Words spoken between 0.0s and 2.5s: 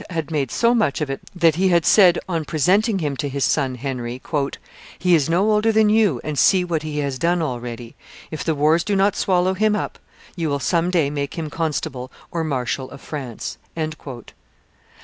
had made so much of it that he had said, on